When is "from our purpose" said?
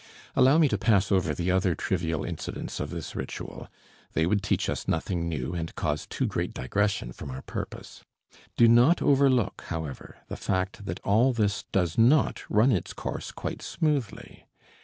7.11-8.03